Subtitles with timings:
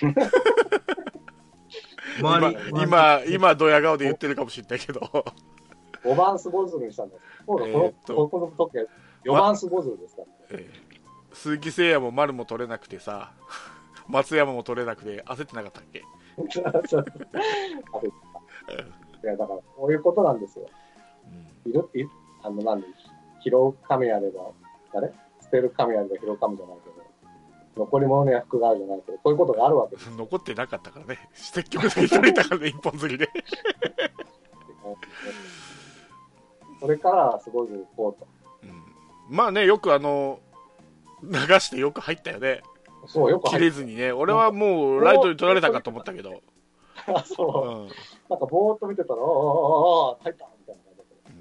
[2.18, 2.52] 今、
[2.82, 5.00] 今、今、ドヤ顔で言ってるかもしれないけど。
[6.02, 7.22] 5番スゴズルにしたんです。
[7.46, 8.84] そうだ、このえーここの時は
[9.24, 10.28] 4番スゴズルですから。
[10.50, 10.90] えー
[11.32, 13.32] 鈴木誠也も丸も取れなくてさ、
[14.08, 16.00] 松山も取れなくて焦ってなかったっけ？
[19.22, 20.66] いや、だから、こういうことなんですよ。
[21.66, 22.04] いる、い
[22.42, 22.86] あの、なんで、
[23.44, 24.50] 拾う神あれば、
[24.92, 25.12] 誰？
[25.40, 26.99] 捨てる神あれば拾う神じゃないけど、
[27.76, 30.10] 残り物には服があるじゃないけど、こういうことがあるわけです。
[30.10, 31.28] 残ってなかったからね。
[31.32, 33.28] 積極的に取れたからね、 一本釣りで。
[36.80, 38.26] それから、すごいこうと。
[39.28, 40.40] まあね、よくあの、
[41.22, 42.62] 流してよく入ったよね。
[43.06, 44.12] そう、よく切れずにね。
[44.12, 46.42] 俺はもうライトに取られたかと思ったけど。
[47.06, 47.88] あ そう、うん
[48.28, 49.26] なんかぼーっと見てたら、ああ、
[50.22, 51.32] 入ったみたいな感じだった。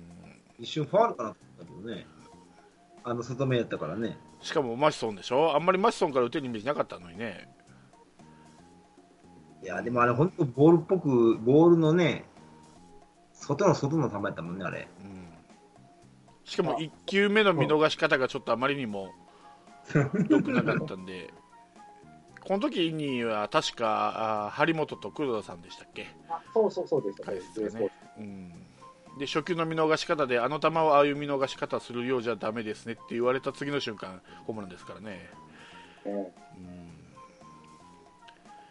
[0.57, 2.07] 一瞬ファールかなと思ったけどね。
[3.03, 4.17] あの外目やったからね。
[4.41, 5.55] しかもマシソンでしょ？
[5.55, 7.49] あんまりマシソンから打てるイメージなかったのにね。
[9.61, 12.23] いや、でもあれ本当ボールっぽく、ボールのね、
[13.33, 14.87] 外の外の球やったもんね、あれ。
[16.45, 19.13] しかも1球目の見逃し方がちょっとあまりにも
[20.29, 21.31] 良くなかったんで、
[22.41, 27.37] この時には確かあ張本と黒田さんでしたっけ、あそうそうそうでしたね。
[27.39, 28.53] 解説がねうん、
[29.19, 35.29] で初球の見逃し方で、あの球をああいう見逃し方するようじゃだめですねって言われた次の瞬間、ホームランですからね。
[36.05, 36.33] ね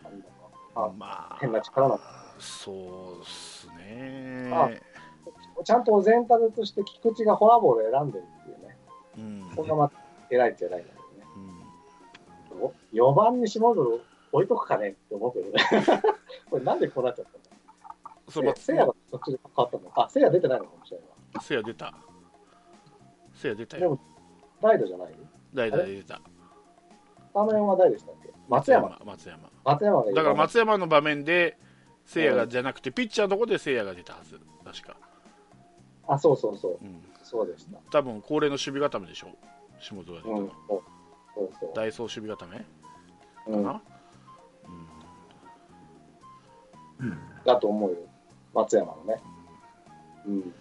[0.03, 0.33] なんだか
[0.75, 2.01] あまあ、変な力な。
[2.39, 4.51] そうっすね。
[4.51, 4.71] あ
[5.63, 8.77] ちゃんとお膳立てとして菊池がフォアボールを選んでるっていうね。
[9.19, 9.21] う
[9.53, 9.91] んこんなま
[10.31, 10.99] 偉いっちゃ偉いんだけ
[12.55, 12.75] どね。
[12.95, 14.01] 4番に下鶴
[14.33, 15.59] 置いとくかねって思ってるね。
[16.49, 17.48] これなんでこうなっちゃったの？
[18.29, 21.41] そのせいやがそっちで変わったのあ、せいや出てないのかもしれないわ。
[21.41, 21.95] せや出た。
[23.35, 23.83] せや出たよ。
[23.83, 24.01] でも、
[24.63, 25.15] 代打じゃない？
[25.55, 26.17] 代打で出た。
[26.17, 26.21] ス
[27.35, 28.31] タメンは誰でしたっけ？
[28.49, 28.99] 松山。
[29.05, 29.51] 松山。
[29.65, 31.59] 松山がだから松山の場面で、
[32.05, 34.41] せいやがじゃなくて、ピッチャーのとこでせいやが出たはず。
[34.65, 34.97] 確か。
[36.07, 36.79] あ、そうそうそう。
[37.23, 37.79] そうでした。
[37.91, 39.29] 多分恒例の守備固めでしょ。
[39.79, 40.83] 下本が出たのうん、そう
[41.35, 41.73] そうそう。
[41.75, 42.67] ダイソー守備固め？
[43.47, 43.83] うんかな、
[47.45, 47.97] だと思うよ。
[48.55, 49.21] 松山のね。
[50.27, 50.55] うん。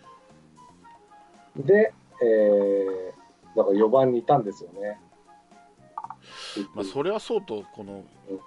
[1.65, 4.99] で、えー、だから4番にいたんですよね。
[6.73, 8.03] まあ、それはそうと、この、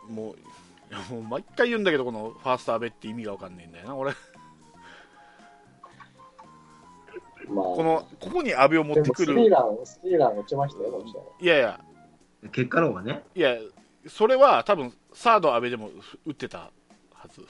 [0.08, 4.12] もう、いやもう毎回言うんだけど、このファースト阿部って意味が分かんないんだよな、俺。
[7.48, 9.50] まあ、この、ここに阿部を持ってくでもスリーる。
[9.50, 11.04] ラン、スリーラン打ちましたよ、
[11.40, 11.80] いやいや、
[12.52, 13.24] 結果の方がね。
[13.34, 13.56] いや、
[14.06, 15.90] それは多分、サード阿部でも
[16.26, 16.70] 打ってた
[17.12, 17.42] はず。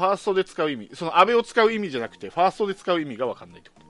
[0.00, 3.86] ファーストで使う意味、その阿部を使う意味じゃなくて、ファーストで使う意味が分かんないってこと。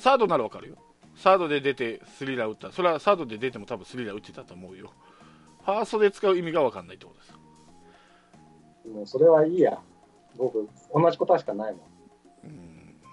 [0.00, 0.76] サードなら分かるよ。
[1.16, 2.70] サードで出てスリーラン打った。
[2.70, 4.92] それはサードで出ても多分スリーラン打ってたと思うよ。
[5.64, 7.32] ファーストで使う意味が分かんないってことです。
[8.94, 9.76] もうそれはいいや。
[10.36, 11.80] 僕、同じ答えしかないもん。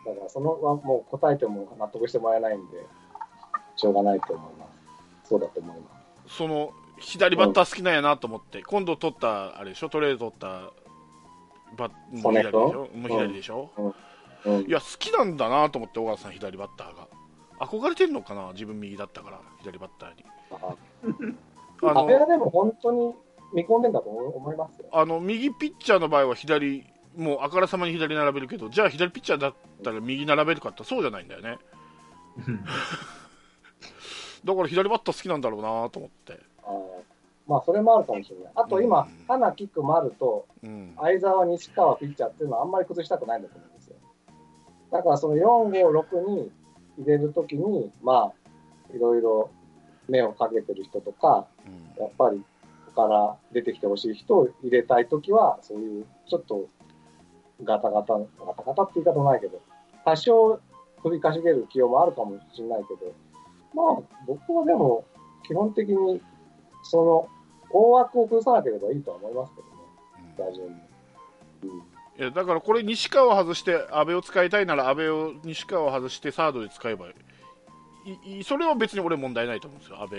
[0.06, 2.78] だから、そのはもう答えても納得してもらえないんで、
[3.76, 4.68] しょうがないと思いま
[5.24, 5.30] す。
[5.30, 5.88] そうだと思いま
[6.28, 6.36] す。
[6.38, 9.90] その左バッター好きなんやなと思って、今度取ったあれでしょ？
[9.90, 10.72] トレード取った
[11.76, 12.90] バッ左でしょ？
[12.94, 13.72] もう左でしょ、
[14.46, 14.62] うん。
[14.62, 17.08] いや好きなんだなと思って小川さん左バッターが。
[17.60, 18.52] 憧れてんのかな？
[18.54, 20.26] 自分右だったから左バッターに。
[21.84, 23.14] あのあれはでも本当に
[23.54, 24.88] 見込んでんだと思いますよ。
[24.92, 26.86] あの右ピッチャーの場合は左
[27.16, 29.54] もうあからさまに左並べるけどじゃあ左ピッチャーだっ
[29.84, 31.58] たら右並べるかってそうじゃないんだよね。
[34.44, 36.40] だから左バッター好きなんだろうなと思って
[37.48, 38.52] まあ、それもあるかもしれない。
[38.56, 43.96] あと今、花キック丸とうん相沢、西川ピッチャーっていうのはあんまり崩したくないんだと思うんですよ。
[44.92, 46.52] だからその4、5、6に
[46.98, 49.50] 入れるときに、まあ、いろいろ
[50.08, 51.48] 目をかけてる人とか、
[52.00, 52.46] やっぱりこ
[52.96, 56.68] こから出てきてほしい人を入れたいときは、そういうちょっと
[57.64, 58.20] ガタガタ、ガ
[58.56, 59.62] タガタって言い方ないけど、
[60.04, 60.60] 多少
[61.02, 63.14] 首かしげる起用もあるかもしれないけど、
[63.74, 65.06] まあ、僕はでも、
[65.48, 66.22] 基本的に、
[66.84, 67.28] その、
[67.78, 70.74] 大枠を崩さなければいいとは思いますけどね、打順に。
[72.18, 77.16] いやだからこれ西川を外して阿部を使いたいなら阿部を西川を外してサードで使えばい
[78.24, 80.18] いいそれは別に俺問題ないと思うんですよ阿部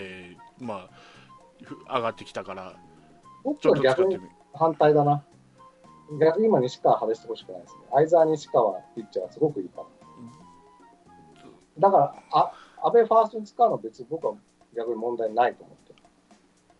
[0.59, 0.89] まあ
[1.63, 2.75] ふ上がってきたから
[3.43, 4.19] 僕ちょっと使は逆に
[4.57, 5.23] 反対だな。
[6.19, 7.81] 逆に今、西川外してほしくないですね。
[7.91, 9.87] 相沢西川ピッチャーはすごくいいから。
[11.79, 12.51] だから、あ
[12.83, 14.33] 安倍ファーストに使うのは別に僕は
[14.75, 15.99] 逆に問題ないと思ってる。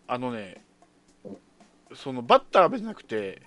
[0.06, 0.64] あのね
[1.94, 3.42] そのバッター阿部じゃなくて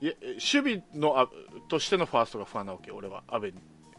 [0.00, 0.40] いや守
[0.80, 1.28] 備のあ
[1.68, 3.54] としてのファーストが不安なわけ俺は阿部に。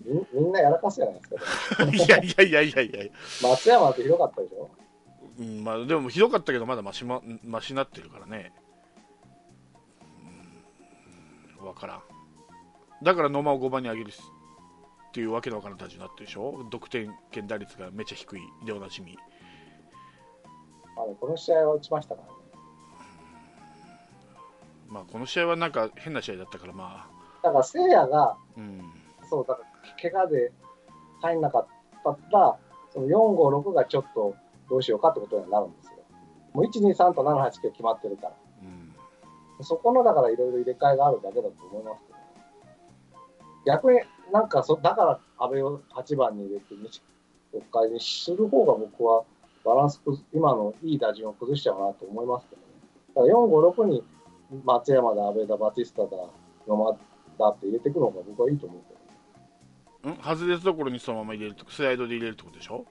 [0.05, 1.29] みみんなやらかすじゃないです
[1.75, 1.83] か。
[1.91, 3.11] いやいやいやいやいや。
[3.43, 4.69] 松山ってひどかったでしょ？
[5.39, 8.53] うんまあ、でもひどかったけどまだマシ,、ま、マシになってるからね。
[11.59, 12.01] うん分からん。
[13.03, 16.63] だから野間を5番に上げるっていうわけのわからん立ちになってるでしょ？
[16.71, 18.41] 得点圏打率がめっちゃ低い。
[18.65, 19.17] でおなじみ。
[20.95, 22.38] まあね、この試合は打ちましたからね。
[24.89, 28.81] まあこの試合はなんか変な試合だったからまあだから、せいやが、うん
[29.29, 30.51] そう、だから、怪我で
[31.21, 31.67] 入んなかっ
[32.03, 32.57] たら、
[32.91, 34.35] その4、5、6がちょっと
[34.69, 35.93] どうしようかってことになるんですよ。
[36.53, 38.33] もう1、2、3と7、8、9決まってるから。
[38.63, 38.93] うん
[39.61, 42.19] そこの、だからいろいろ入れ替えがあるだけだと思いますけど、
[43.65, 43.99] 逆に
[44.31, 47.01] なんかそ、だから安倍を8番に入れて、西
[47.51, 49.23] 国会にする方が僕は
[49.65, 50.01] バランス
[50.33, 52.67] 今のいい打順を崩しちゃうなと思いますけどね。
[53.15, 54.03] だから4、5、6に
[54.63, 56.09] 松山だ、安倍だ、バティスタだ、
[56.67, 56.97] 野間
[57.37, 58.81] だって入れていくのが僕はいいと思う
[60.03, 60.13] けど。
[60.13, 60.15] ん？
[60.17, 62.85] 外れたところにそのまま入れるとスライドで入れるってことでしょ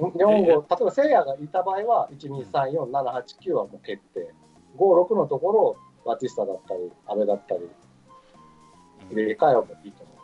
[0.00, 4.32] ？4、5、例えばせいやがいた場合は、1、2、3、4、7、8、9はもう決定。
[4.76, 4.78] 5、
[5.08, 7.68] 6のところをバティスタだったり、安倍だったり、
[9.10, 10.16] 入れ替えればいいと思う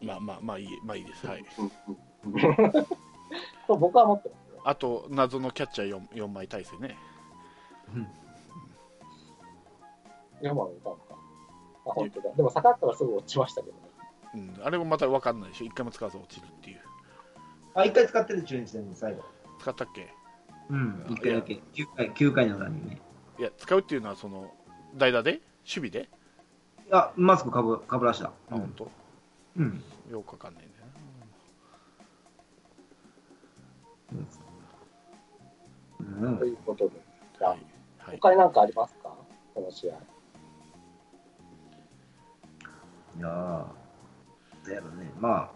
[0.00, 0.12] けど。
[0.12, 1.44] まあまあまあいいまあいいですはい
[3.66, 4.43] と僕は思ってますよ。
[4.64, 6.96] あと謎のキャッチャー 4, 4枚体制ね
[10.42, 11.14] 4番いたのか。
[11.86, 12.30] あ、本当だ。
[12.34, 13.82] でも下がったらすぐ落ちましたけどね。
[14.34, 16.80] うん、あれもまた分かんないでしょ、一回も使わず落ちるっていう。
[17.74, 19.22] あ、一回使ってる中日戦で最後。
[19.60, 20.12] 使ったっけ？
[20.70, 21.60] うん、一回だけ。
[21.74, 23.00] 9回、9回の裏にね。
[23.38, 24.52] いや、使うっていうのは、その、
[24.96, 25.32] 代打で？
[25.32, 25.42] 守
[25.88, 26.08] 備で、
[26.90, 28.26] あ、マスクかぶかぶらした。
[28.26, 28.90] あ、本当？
[29.56, 29.82] うん。
[30.10, 30.74] よくわかんないんだ
[34.20, 34.26] よ
[36.20, 36.94] うんということで、
[37.38, 37.48] じゃな。
[37.48, 37.60] あはい。
[37.98, 39.14] はい、他に何かありますか？
[39.54, 39.94] この試合。
[43.16, 45.12] いやー、だよね。
[45.20, 45.50] まあ、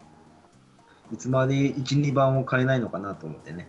[1.12, 3.68] いつまで1、2番を変えないのかなと思ってね。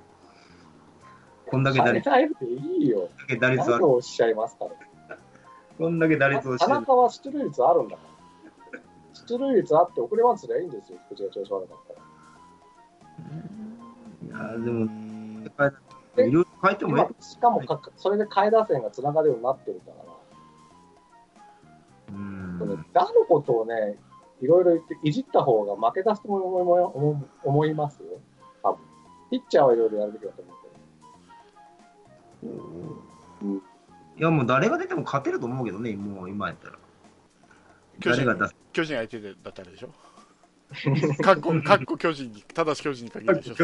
[1.47, 3.09] こんだけ打率、変えないでいいよ。
[3.27, 4.65] け打率おっしゃいますか？
[4.65, 4.71] ね。
[5.77, 6.71] こんだけ打率をしてる。
[6.71, 8.03] 田中は出塁率あるんだか
[8.73, 8.79] ら。
[9.13, 11.77] 出塁率あって送りバントすりゃいいんですよ、口が調子悪かっ
[14.29, 14.45] たら。
[14.45, 15.51] いやーでも、うん
[16.17, 17.03] いろいろ変えてもいい。
[17.03, 19.95] 今、しかもかそれで下位打線がつながるようになってるから、
[22.15, 22.55] うん。
[22.59, 23.97] その打のことをね、
[24.41, 26.61] いろいろ言って、いじった方が負け出すと思い
[26.93, 28.01] 思い思います？
[28.03, 28.19] よ、
[28.63, 28.79] 多分。
[29.31, 30.55] ピッチャーはいろいろやるべきだと思う
[32.41, 32.53] けど。
[33.43, 33.57] うん。
[33.57, 33.61] い
[34.21, 36.75] や、もう誰が出ても勝てると思うけどね、もう今やったら。
[38.01, 38.25] 巨人。
[38.25, 38.55] 誰が出す？
[38.73, 39.89] 巨人相手でだったらでしょ？
[41.23, 43.55] かっこ、かっこ巨人に、ただし巨人に限るでしょ。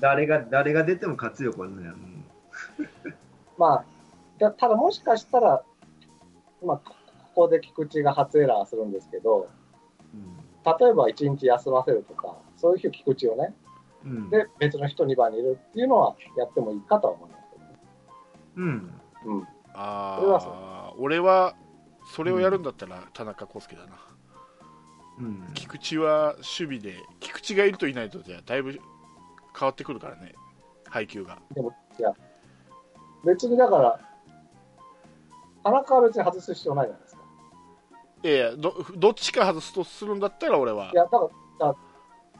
[0.00, 1.92] 誰が、誰が出ても勝つよ、これね。
[3.58, 3.84] まあ、
[4.38, 5.62] だただもしかしたら、
[6.64, 6.94] まあ、こ
[7.34, 9.48] こで菊池が初エラーするんですけど、
[10.14, 10.36] うん
[10.66, 13.54] 例えば1日休ませるとか、そういう日菊池をね、
[14.04, 14.30] うん。
[14.30, 17.78] で、別の人2番にいるっていうのはやってもいいかとは思いますけどね。
[18.56, 19.00] うん。
[19.26, 19.42] うん。
[19.74, 21.54] ああ、俺は、
[22.14, 23.96] それをやるんだったら田中康介だな。
[25.20, 25.48] うん。
[25.54, 28.80] 菊池は守備で、菊池がいるといないとじゃだいぶ
[29.58, 30.34] 変わってくるからね、
[30.88, 31.38] 配球が。
[31.54, 32.12] でも、いや、
[33.24, 34.00] 別にだから、
[35.64, 37.22] 田中は別に外す必要ないじゃないですか。
[38.22, 41.74] いやいやど、どっちか外すとするんだったら俺はいや、だから、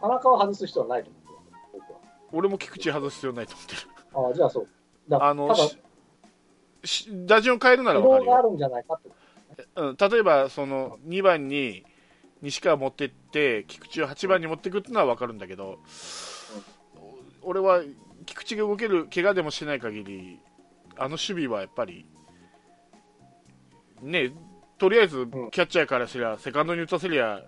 [0.01, 1.39] 田中は外す必要はないと思うんですよ、
[1.73, 1.99] 僕は。
[2.33, 3.81] 俺も菊池外す必要ないと思ってる。
[4.15, 4.69] ああ、じゃあそう。
[5.09, 5.79] だあのし
[6.85, 9.11] し打順を変えるなら疲分かるよ、労があるんじゃないかって。
[9.77, 11.85] うん、例えばその2番に
[12.43, 15.79] 西川持ってって菊池を8番に持っていくっていうのは分かるんだけど、
[17.47, 17.81] 俺は
[18.27, 20.41] 菊池が動ける怪我でもしてない限り
[20.97, 22.05] あの守備はやっぱり
[24.03, 24.33] ね
[24.79, 27.41] とりあえずキャッチャーからすりゃセカンドに打たせりゃ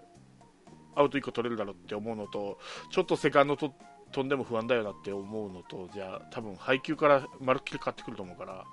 [0.94, 2.58] アウト1個取れるだろうって思うのと
[2.90, 3.74] ちょっとセカンドと
[4.12, 8.64] 飛んでも不安だよなって思うのとじゃあ多分配球からまるっきり変わってくると思うから。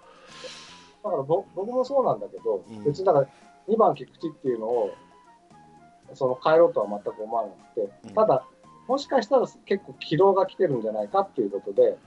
[1.03, 2.83] だからぼ僕もそうなんだけど、うん。
[2.83, 3.27] 別にだから
[3.67, 4.95] 2番菊池っていうのを
[6.13, 8.13] その変えろとは全く思わなくて、うん。
[8.13, 8.45] ただ、
[8.87, 11.97] もしかしたら結構疲労が来てるんじゃないかっていうことで、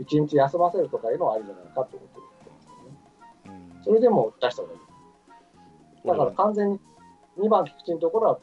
[0.00, 3.70] 1日休ませるとかいうのはありじゃないかってことを言ってますよね。
[3.76, 3.84] うん。
[3.84, 4.80] それでも出した方がいい。
[6.06, 6.80] だから完全に
[7.38, 8.38] 2番菊池のところは、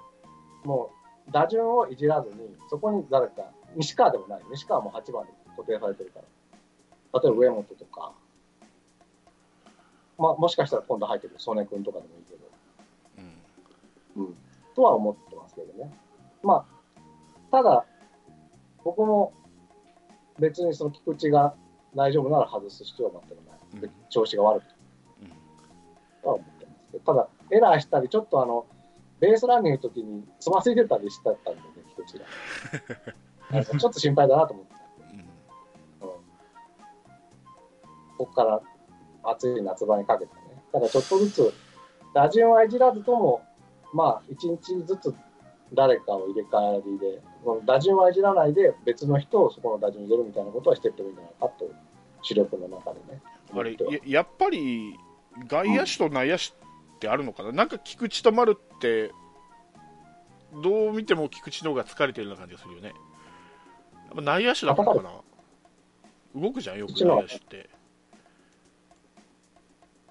[0.63, 0.91] も
[1.27, 3.43] う打順をいじらずに、そこに誰か、
[3.75, 8.13] 西川でもない、西川も8番で固定されてるから、例えば上本とか、
[10.17, 12.49] まあ、もしかしたら今度入ってくる曽根君とかでもいいけど、
[14.17, 14.25] うん。
[14.25, 14.35] うん、
[14.75, 15.93] とは思ってますけどね。
[16.41, 16.72] まあ、
[17.53, 17.85] ただ、
[18.83, 19.31] 僕も
[20.39, 21.53] 別にその菊池が
[21.95, 23.83] 大丈夫なら外す必要は全くない。
[23.83, 24.73] うん調子が悪くて
[25.21, 25.27] うん
[26.23, 28.65] とは思ってますけど、ただ、エラーしたり、ちょっとあの、
[29.19, 33.63] ベースランニングの時につまずいてたりしてたんでね、菊池が。
[33.79, 34.73] ちょっと心配だなと思って。
[35.11, 35.27] うんうん。
[38.17, 38.61] ここから
[39.21, 40.41] 暑い夏場にかけてね。
[40.71, 41.53] だからちょっとずつ、
[42.15, 43.43] 打順はいじらずとも、
[43.93, 45.13] まあ、一日ずつ
[45.73, 51.71] 誰かを入れ替わりで、この打順はいじらないで別の人をそこの打順に入れるみたいなことはしていってもいいんじゃないかと、
[52.21, 53.21] 主力の中でね。
[53.55, 54.95] あれややっぱり
[55.47, 56.47] 外野手と内野手っ
[56.99, 59.11] てあるのかな、なんか菊池と丸って
[60.61, 62.87] どう見ても菊池の方が疲れてるような感じがするよね。
[62.87, 62.93] や
[64.13, 65.11] っぱ内野手だからかな？
[66.35, 67.69] 動くじゃんよく内野手って、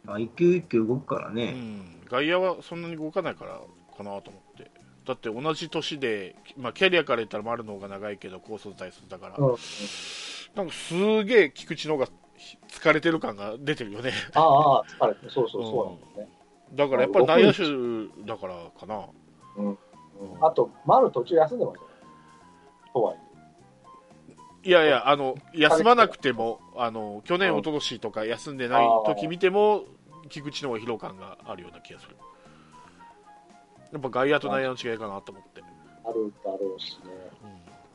[0.04, 1.52] まあ、一球一球動くからうね。
[1.52, 3.60] ん、外野はそんなに動かないから
[3.96, 4.41] かなと思って
[5.06, 9.56] だって同じ年で、まあ、キャリアから言ったら丸の方が長いけど高卒大卒だから、うん。
[10.54, 12.08] なんかすげえ菊池の方が
[12.68, 16.32] 疲れてる感が出てるよねああ、疲れて、そうそうそうなんだよね。
[16.74, 19.06] だからやっぱり内野手だからかな
[19.56, 19.78] うん。
[20.40, 21.90] あと、丸途中休んでましたよ。
[22.94, 23.16] とはい
[24.64, 24.68] え。
[24.68, 29.84] いやいや、あの休まなくても、あの去年、うん一昨年とか休んでない時見ても、
[30.28, 32.16] 菊池の方が疲労感があるような気がする。
[33.92, 35.62] やっぱ外野と内野の違いかなと思って。
[36.04, 37.10] あるだろうしね。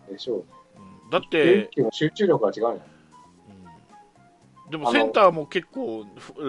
[0.08, 0.44] うんでしょうね。
[1.04, 2.72] うんだっ一て、集中力が違うじゃん。
[2.74, 2.82] うん
[4.70, 6.06] でもセンターも結構、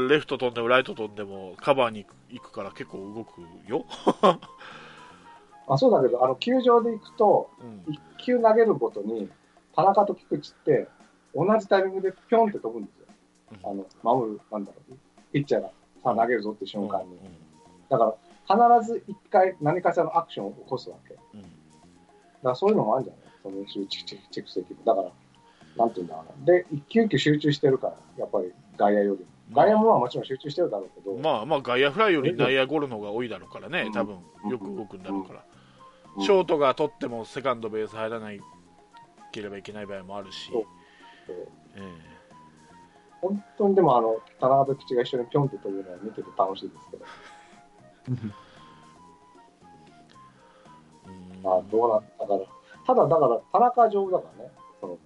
[0.08, 3.84] レフト飛んでもライト飛んでもカバーに行くから結構動くよ。
[5.68, 9.30] あそうだけど、あの球場で行くと、うん一球投げるごとに、
[9.74, 10.88] 田中と菊池って、
[11.34, 13.06] 同じタイミングでぴょんって飛ぶんですよ。
[13.62, 14.98] あの守る、なんだろう、
[15.32, 15.68] ピッチャーが
[16.02, 17.18] さあ投げるぞって瞬間に。
[17.88, 18.14] だから、
[18.48, 21.14] 必ず一回何かしらのアクションを起こすわけ。
[21.14, 21.40] だうん。
[21.40, 21.58] うん
[22.42, 23.22] からそういうのもあるんじゃない。
[23.42, 24.76] その集中蓄積。
[24.84, 25.10] だから、
[25.76, 26.46] なんていうんだろうな。
[26.46, 29.20] で、一球一球集中してるから、やっぱり外野より。
[29.20, 29.26] も。
[29.52, 33.92] 外野もまあもちろん集中してるだろうけど、まあまあ外野フライより内野ゴロの方が多いだろうからね、うん。
[33.92, 34.16] 多分
[34.50, 35.44] よく動くんだろうから、
[36.16, 36.24] うん。
[36.24, 38.40] ショートが取ってもセカンドベース入らない
[39.32, 40.50] ければいけない場合もあるし、
[41.76, 41.82] え
[43.20, 47.04] 本当にでもあの、田中と菊池が一緒にぴょんって飛ぶのは見てて楽しいですけど、
[48.08, 48.12] え
[51.08, 51.50] うん。
[51.50, 52.40] あどうなったから、
[52.86, 54.50] ただだから、田中上手だからね、
[54.80, 54.98] その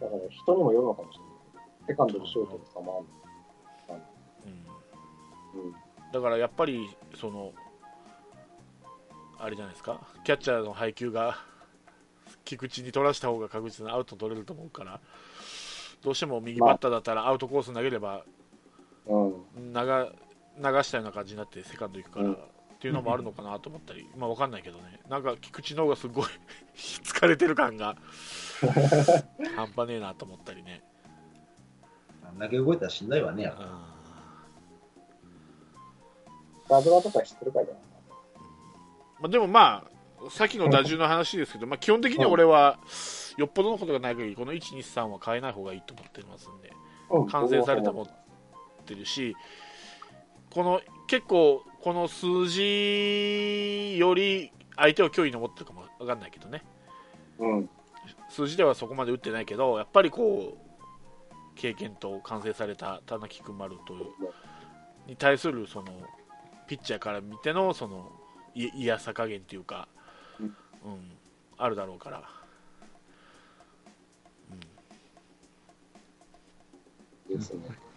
[0.00, 1.32] だから人にもよるのかもしれない。
[1.88, 3.04] セカンドとショートとかも。
[3.88, 3.98] ある
[5.54, 5.60] うん。
[5.60, 5.72] うん。
[6.12, 7.52] だからやっぱりその
[9.38, 10.00] あれじゃないですか。
[10.24, 11.36] キャッチャーの配球が
[12.44, 15.00] 菊池に取らした方が確実にアウト取れると思うから。
[16.02, 18.24] どうしても右バッターだったらアウトコース投げれば
[19.06, 19.72] うん。
[19.72, 20.12] 流
[20.58, 22.32] 流したような感じになってセカンド行くから、うん。
[22.34, 22.36] っ
[22.82, 25.00] ていうのもあるのかなと思ったり、まあわかんないけどね。
[25.08, 26.24] なんか菊池の方がすごい
[26.74, 27.96] 疲れてる感が
[29.56, 30.82] 半端ねえなと思ったりね、
[32.24, 33.44] あんだけ動いたらしんどいわね。
[33.44, 33.82] うん。
[36.68, 37.82] ダブラとか知ってるかじゃない？
[39.20, 39.84] まあ、でもま
[40.26, 42.78] あさっきの打順の話ですけど、まあ、基本的には俺は
[43.36, 46.72] よっぽどのことがない限りこの123は変えない方がいいと思ってますんで
[47.10, 47.28] うん。
[47.28, 48.08] 完成されたもんっ
[48.86, 49.36] てるし
[50.52, 56.62] この結構この数字より相手を脅威に思ってるかもわかんないけどね
[57.38, 57.70] うん。
[58.28, 63.94] 数字ではそこまで打ってないけどやっぱりこう経験と完成された田中君丸と
[65.06, 65.92] に対するその
[66.66, 68.12] ピッチャーから見てのその
[68.54, 69.88] い嫌さ加減っていうか、
[70.38, 70.52] ううんん
[71.56, 72.22] あるだろうから、
[77.28, 77.91] ですね。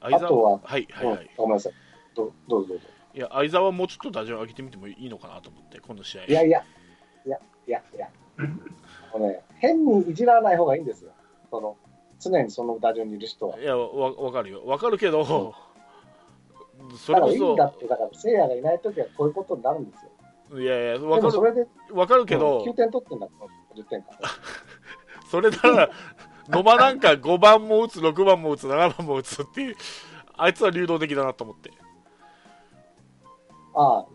[0.00, 1.72] あとははいはいはい、うんごめんなさい。
[2.14, 2.84] どどうぞどうぞ。
[3.12, 6.62] いや相沢はもうちょっと打順上げてみてもいいのかなと思ってこの試合いやいや、
[7.26, 8.08] いや、いや、いや。
[9.12, 11.10] あのね、変にいじらない方がいいんですよ。
[11.50, 11.76] その、
[12.20, 13.58] 常にその打順にいる人は。
[13.58, 15.54] いやわわかるよわかるけど、
[16.96, 20.10] そだからいいれこそんだって、だから、聖夜がいないときはこういうことになるんですよ。
[20.60, 23.28] いやいやでわかるもそれで、わかるけど、9点取ってんだ、
[23.76, 24.10] 10点か。
[25.30, 25.90] それなら、
[26.50, 29.76] 野間なんか5番も打つ、6番も打つ、7番も打つっていう、
[30.36, 31.70] あいつは流動的だなと思って、
[33.74, 34.06] ああ、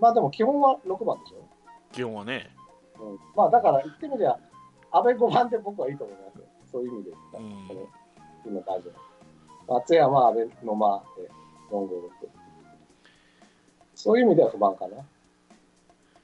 [0.00, 1.48] まあでも基本は6番でしょ。
[1.92, 2.50] 基本はね。
[3.00, 4.36] うん、まあだから言ってみりゃ、
[4.90, 6.44] 安倍5番で僕はいいと思いますよ。
[6.70, 7.88] そういう意味で言ったら、うん
[8.46, 8.90] 今大丈
[9.66, 9.74] 夫。
[9.74, 11.30] 松山、安倍、野間で
[11.70, 11.90] 4、5、6。
[13.94, 14.96] そういう意味では不満かな。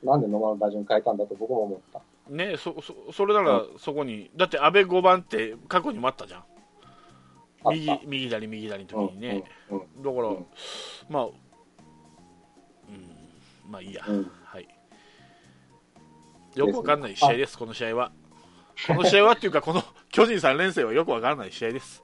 [0.03, 2.01] なんで野間の打順変えたんだと僕も思った。
[2.28, 6.45] ねそそそれならそこに、だって安倍5番って過去にもあったじゃん、
[7.73, 10.47] 右右左、右左の時にね、だから、うん。
[11.09, 11.33] まあ、うん、
[13.71, 14.31] まあいいや、うん。
[14.45, 14.69] はい。
[16.54, 18.12] よくわかんない試合です、この試合は。
[18.87, 22.02] この試合はっていうか、この巨人3連戦はよくわからない試合です、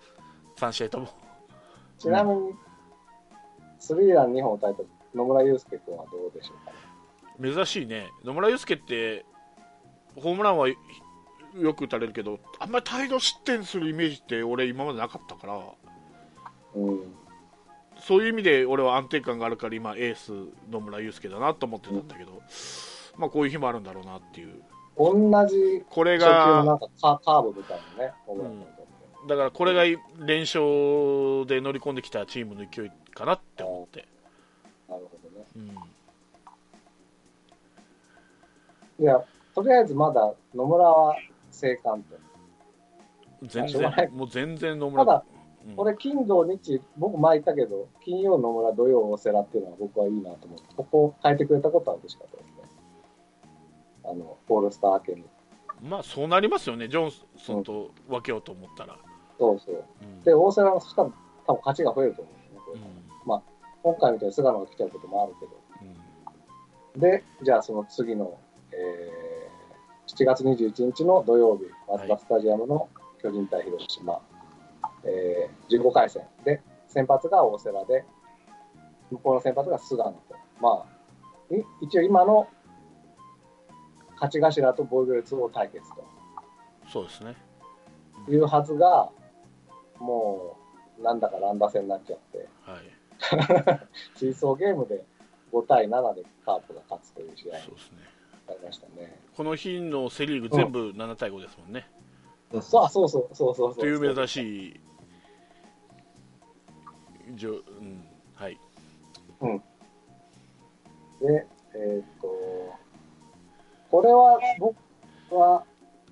[0.57, 1.09] 3試合とも。
[1.99, 2.55] ちなみに、
[3.79, 4.83] スリーラン2本打たれた
[5.15, 8.11] 野村祐介君はどうでしょうか、珍しいね。
[8.25, 9.25] 野村祐介って
[10.21, 10.77] ホームランはよ
[11.75, 15.61] く打たれるけどあんまり大量失点するイメージって俺今までなかったから
[16.75, 17.01] うん。
[18.01, 20.33] そういう意味で俺は安定感があるから今エース
[20.71, 22.43] 野村祐介だなと思ってたんだけど、
[23.17, 24.63] まあこういう日もあるんだろうなっていう。
[24.97, 28.65] 同じこれがんかカカーブみたいなね、ホームラン
[29.29, 29.85] だからこれが
[30.25, 34.07] 連勝で乗り込んできたチームの勢いかなって思って、
[34.89, 35.47] なるほどね。
[38.99, 39.23] うん、いや、
[39.63, 41.17] とりあえずまだ野村は
[41.51, 42.17] 生還と。
[43.47, 45.41] 全然もう全然野村ただ、うん
[45.77, 52.53] これ金土日、僕前言ったけど、金曜野村、土曜大瀬良っていうのは僕はいいなと思って、ここを変えてくれたことは嬉しかったですね。
[54.05, 55.25] あの、オールスター明けに。
[55.83, 58.97] まあそうなりますよねジョンソンと分けようと思ったら、
[59.39, 59.85] そうそう。
[60.03, 61.11] うんで、大瀬良のそしたら
[61.47, 62.61] 多分勝ちが増えると思うんですね。
[62.65, 63.43] これうん
[63.83, 65.53] 今回みたいに菅野が来ちゃうこともあるけど。
[65.83, 66.01] うん
[66.97, 68.37] で、じゃあその次の、
[68.73, 69.30] えー、
[70.17, 72.89] 7月21日の土曜日、マツダスタジアムの
[73.23, 74.21] 巨人対広島、
[75.05, 78.05] えー、15回戦で、先発が大瀬良で、
[79.13, 80.21] 向こうの先発が菅野と。
[80.61, 82.49] まあ、い一応今の
[84.15, 85.85] 勝ち頭と防御率を対決
[86.89, 87.37] そうですね。
[88.27, 89.11] というはずが、
[90.01, 90.57] も
[90.99, 92.81] う、なんだか乱打戦になっちゃって、はい。
[94.19, 95.05] シーソーゲームで
[95.53, 97.57] 5対7でカープが勝つという試合。
[97.57, 98.20] にそうですね
[98.51, 99.17] なりましたね。
[99.37, 101.87] この日のセ・リーグ全部7対5ですもんね、
[102.53, 103.81] そうそう、あそうそう、そうそうそう。
[103.81, 104.81] という珍しい
[107.35, 108.05] じょ、うん、
[108.35, 108.59] はい
[111.21, 112.29] で、えーっと、
[113.91, 114.77] これは僕
[115.35, 115.65] は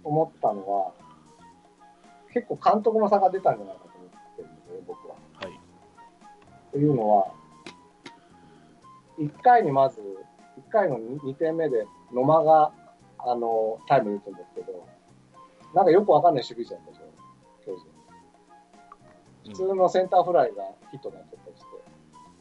[0.05, 0.93] 思ったのは、
[2.33, 5.15] 結構監督の差が出たんじゃないかと思ってるんですよね、僕は。
[5.35, 5.61] はい
[6.71, 7.33] というのは、
[9.19, 12.73] 1回にまず、1回の 2, 点目で野間が
[13.19, 14.87] あのタイム打つんですけど、
[15.75, 17.99] なんかよくわかんない守備者だったでしょ、巨人。
[19.51, 21.67] 普通のセンターフライがヒットになっちゃったりして。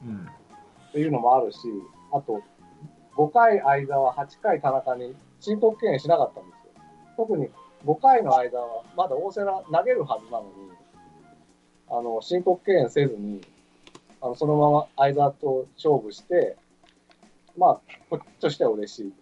[0.05, 0.27] うん。
[0.89, 1.59] っていうのもあるし、
[2.11, 2.41] あと、
[3.15, 6.83] 5回間は8回田中に申告敬遠しなかったんですよ。
[7.17, 7.49] 特に
[7.85, 10.51] 5回の間はまだ大瀬良投げるはずなのに、
[11.89, 13.41] あの、申告敬遠せずに、
[14.21, 16.57] あの、そのまま間と勝負して、
[17.57, 19.13] まあ、こっちとしては嬉しい。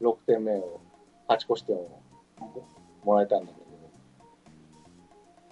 [0.00, 0.80] 6点目を
[1.28, 2.02] 勝ち越しても
[2.38, 2.66] も
[3.04, 3.70] もらいたいんだけど。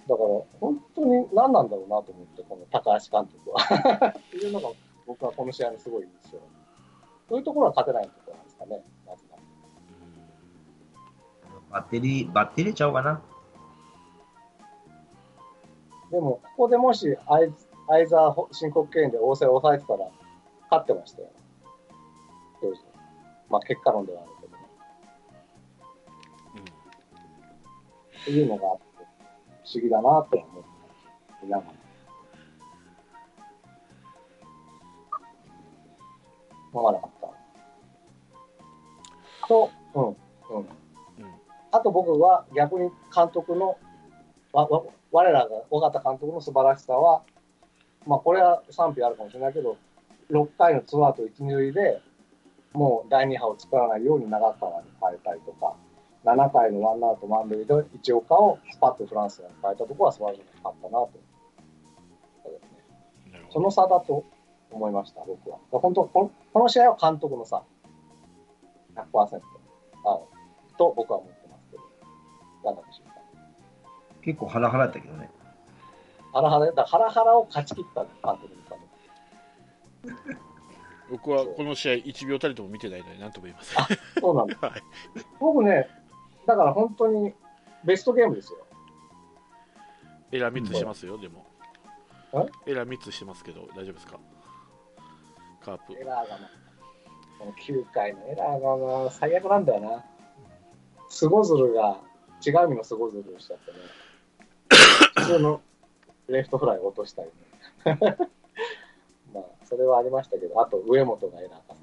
[0.08, 4.08] だから、本当に何なんだろうなと思って、この高橋監督は。
[4.18, 4.70] っていうのが
[5.06, 6.38] 僕はこの試合のすごい印象。
[7.28, 9.38] そういうところは勝てないところなんですかね、まずは。
[11.70, 13.20] バッテリー、バッテリーちゃうかな。
[16.10, 17.52] でも、ここでもし相
[17.86, 20.10] 相沢申告敬遠で大瀬を抑えてたら、
[20.70, 21.28] 勝ってましたよ。
[23.50, 24.30] まあ、結果論ではある
[28.28, 28.82] っていうのがあって、
[29.64, 30.36] 不思議だなとは思って
[31.44, 31.70] 見ながら。
[36.74, 37.28] 飲まなかった。
[39.48, 40.16] と、うん、うん。
[41.72, 43.78] あと僕は逆に監督の、
[44.52, 47.22] わわ我らが尾形監督の素晴らしさは、
[48.06, 49.78] まあこれは賛否あるかもしれないけど、
[50.30, 52.02] 6回のツーアウト1、2塁で、
[52.74, 55.74] もう第2波を作らないように長川に変えたりとか、
[56.28, 61.10] 7回のワンアウト満塁で一岡をスパッとフランスが変えたところは素晴らしかったなと。
[63.50, 64.24] その差だと
[64.70, 65.58] 思いました、僕は。
[65.70, 67.62] 本当この、この試合は監督の差。
[68.94, 69.40] 100%。
[70.04, 70.20] あ
[70.76, 71.82] と僕は思ってますけど。
[71.82, 71.86] い
[72.62, 73.14] かがでしょうか。
[74.22, 75.30] 結構ハラハラやったけどね。
[76.32, 78.74] ハラハラ、だハラハラを勝ち切った監督の差
[80.34, 80.38] で
[81.10, 84.56] 僕はこの試合1秒たりとも見てないので何とも言いませんそうなんだ。
[84.60, 84.82] はい
[85.40, 85.88] 僕ね、
[86.48, 87.34] だから本当に
[87.84, 88.58] ベストゲームですよ。
[90.32, 91.44] エラー3つしてますよ、でも
[92.66, 92.70] え？
[92.70, 94.18] エラー3つしてますけど大丈夫ですか？
[95.62, 96.50] カープエラーがな。
[97.38, 100.04] この9回のエラーがな、最悪なんだよな。
[101.10, 102.00] スゴズルが、
[102.44, 103.76] 違う意味のスゴズルをしちゃってね。
[105.16, 105.60] 普通の
[106.28, 107.34] レフトフライを落としたりね。
[109.34, 111.74] まあ、それはありましたけど、あと上本がエラーかな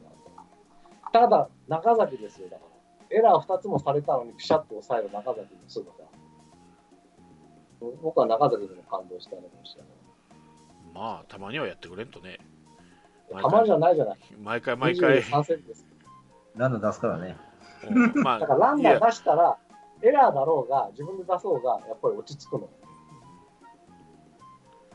[1.11, 1.11] と。
[1.11, 2.74] ただ、中崎ですよ、だから。
[3.09, 5.91] エラー2つもされたのに、ピシャッと抑える中崎の姿。
[8.01, 9.91] 僕は中崎にも感動したのかもしれない。
[10.93, 12.39] まあたまにはやってくれんとね
[13.29, 14.17] たまにじゃないじゃない。
[14.41, 15.85] 毎回毎回、23センチです。
[16.55, 17.37] ランナー出すからね。
[17.89, 19.57] うんま だからランナー出したら、
[20.01, 22.69] エラーだろうが、自分で出そうが、やっぱり落ち着くの。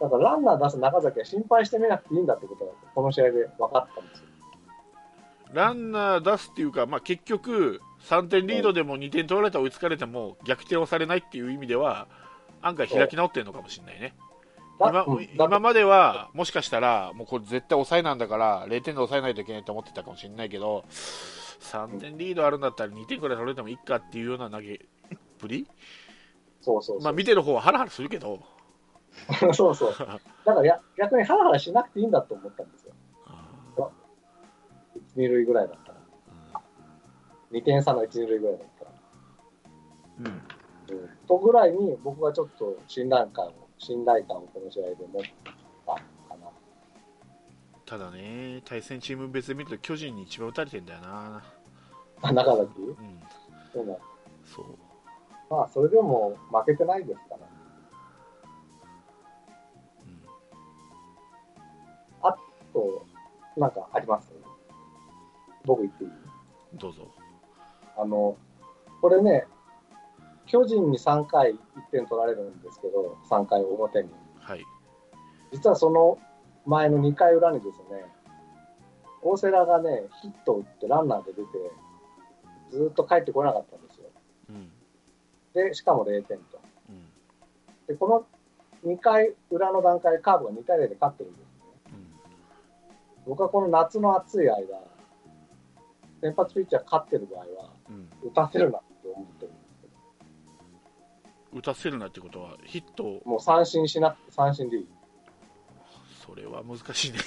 [0.01, 4.27] だからランナー出す中崎は心配してみなくていいんだってことが、この試合で分かったんですよ。
[5.53, 12.09] ランナー出すっていうか、まあ、結局、3点リードでも2点取られた追いつかれても逆転をされないっていう意味では、
[12.63, 14.15] 案外開き直ってるのかもしれないね。
[14.81, 24.79] 今うん今までは、もしかしたら、もうこれ絶対抑えなんだから、0点で抑えないといけないと思ってたかもしれないけど、3点リードあるんだったら2点くらい取れてもいいかっていうような投げっ
[25.39, 25.67] ぷり、
[26.63, 27.01] そうそう。
[27.03, 28.41] まあ、見てる方はハラハラするけど、
[29.53, 29.95] そうそう。
[30.45, 32.95] だからや逆にハラハラしなくていいんだと思ったんですよ。
[35.17, 35.90] 1、2塁ぐらいだったら。
[37.53, 38.91] 2点差の1、2塁ぐらいだったら。
[40.19, 40.27] うん。
[40.27, 40.31] う
[41.05, 41.09] ん。
[41.27, 45.23] とぐらいに僕はちょっと信頼感を、信頼感をこの試合で持っ
[45.85, 46.01] たか
[46.41, 46.49] な。
[47.87, 50.87] ただね、対戦チーム別で見ると巨人に一番打たれてん。
[50.87, 51.43] だよな。
[52.23, 52.97] あ中崎うん、
[53.73, 53.97] そうなん。
[54.45, 54.67] そう。
[55.51, 57.39] まあ、それでも負けてないですから。
[60.05, 60.23] うん。
[62.23, 62.37] あ
[62.73, 63.07] と、
[63.57, 63.71] なん。
[63.73, 64.33] かあります
[65.65, 66.11] 僕言っていい
[66.75, 67.11] どうぞ。
[68.01, 68.37] あの、
[69.01, 69.47] これね、
[70.47, 71.57] 巨人に3回1
[71.91, 74.11] 点取られるんですけど、3回表に。
[74.39, 74.65] はい。
[75.53, 76.19] 実はその
[76.67, 78.07] 前の2回裏にですね、
[79.23, 81.49] 大瀬良がね、ヒットを打ってランナーで出て、
[82.71, 84.07] ずっと帰ってこなかったんですよ。
[84.49, 84.71] うん。
[85.53, 86.59] で、しかも0点と。
[86.89, 87.07] うん。
[87.87, 88.27] で、こ
[88.85, 91.51] の2回裏の段階でカーブが2対0で勝ってるんですね。
[93.27, 94.57] 僕はこの夏の暑い間、
[96.21, 98.11] 先発ピッチャー勝ってる場合は、うん。
[98.31, 99.89] 打たせるなって思ってるんですけ
[101.53, 101.59] うん。
[101.59, 104.89] 打たせるなってことは、ヒットを、ど、もう三振しなくて三振でいい。
[106.27, 107.19] それは難しいね。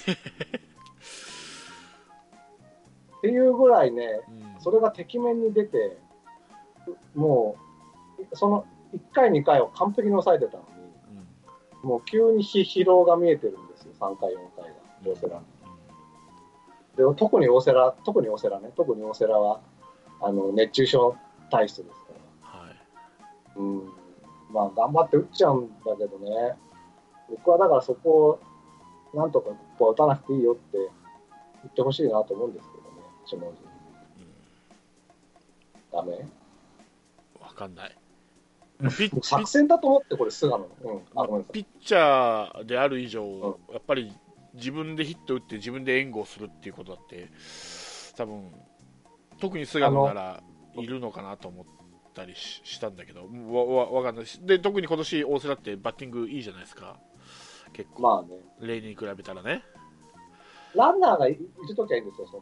[3.17, 4.21] っていうぐらいね、
[4.55, 4.61] うん。
[4.61, 5.97] それがてきめんに出て、
[7.15, 7.55] も
[8.19, 11.25] う、その1回、2回を完璧に抑えてたのうんに、
[11.83, 14.75] もう急に疲疲労が見えてるんですよ、3回、4回が、
[15.05, 15.45] 大瀬良に。
[16.95, 19.61] で特に大瀬良、特に大瀬良ね、特に大瀬良は
[20.21, 21.15] あの熱中症
[21.49, 22.13] 体質ですか
[22.51, 22.75] ら、はい。
[23.55, 23.83] うん、
[24.51, 26.55] まあ頑張って打っちゃうんだけどね、
[27.29, 28.39] 僕はだからそこ
[29.13, 30.87] をなんとかここは打たなくていいよって言
[31.67, 32.67] ってほしいなと思うんです
[33.27, 33.73] けどね、下地。
[35.91, 36.27] ダメ？
[37.39, 37.95] わかんない。
[38.81, 40.67] うんピッピッ作戦だと思って、これ、菅野の。
[41.35, 41.43] うん。
[41.45, 44.11] ピッチャーである以上、やっぱり
[44.53, 47.29] 自分でヒット打って自分で援護するっていうことだって
[48.15, 48.51] 多分
[49.39, 50.43] 特に菅野なら
[50.75, 51.65] いるのかなと思っ
[52.13, 56.97] たりししたんだけどわわわかんないしで特に今年大瀬良ってバッティングいいじゃないですか
[57.73, 59.63] 結構、まあね、例年に比べたらね
[60.75, 62.37] ランナーがいいるときはいいんですよ、そ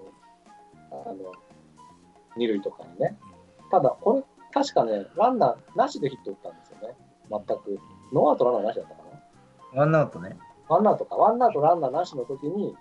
[0.95, 1.31] の、あの、
[2.37, 3.17] 二塁とかにね。
[3.69, 6.95] ただ、これ、確かね、ランナーなしでヒット打ったんですよね。
[7.29, 7.79] 全く。
[8.13, 9.03] ノーアウトランナーなしだったか
[9.73, 9.81] な。
[9.81, 10.37] ワンアウトね。
[10.71, 12.73] ワンアウトか、ワンアウトランナーなしの時に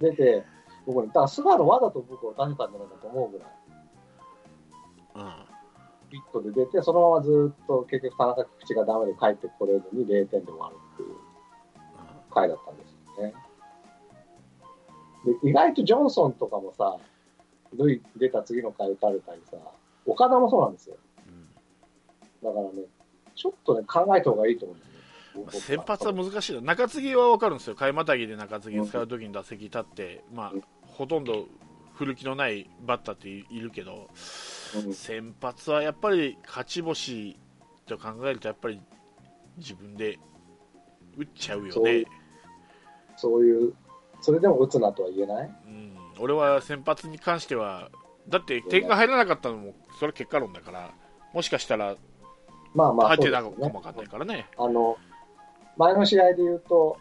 [0.00, 0.46] 出て、
[0.86, 3.48] 僕に、だから菅野わざと僕を打たせたんじゃないかと思うぐらい、
[5.16, 5.46] うん
[6.08, 11.08] ヒットで出て、そのままずっと結局田中菊池がダメで帰ってこれずに0点で終わるっていう
[12.32, 13.34] 回だったんですよね。
[15.42, 16.96] で意外とジョンソンとかもさ、
[17.76, 19.56] ルイ出た次の回打たれたりさ、
[20.06, 20.96] 岡田もそうなんですよ。
[21.28, 21.48] うん
[22.42, 22.84] だからね、
[23.34, 24.95] ちょっとね、考えた方がいいと思うんです
[25.50, 26.60] 先発は難しいな。
[26.60, 27.74] 中継ぎは分かるんですよ。
[27.74, 31.46] 買いまたぎで中継ぎ使う時に打席立って、まあうん、ほとんど
[31.94, 34.08] 振る気のないバッターっているけど
[34.74, 37.38] うん先発はやっぱり勝ち星
[37.86, 38.80] と考えるとやっぱり
[39.56, 40.18] 自分で
[41.16, 42.04] 打っちゃうよね。
[43.16, 43.74] そういう
[44.20, 45.50] それでも打つなとは言えない？
[45.66, 47.90] うん、俺は先発に関しては
[48.28, 50.90] だって点が入らなかったのもそれ結果論だから
[51.32, 51.96] もしかしたら
[52.74, 54.46] まあまあ、入ってたかもわかんないからね。
[54.58, 54.98] あの、
[55.76, 56.98] 前の試合で言うと、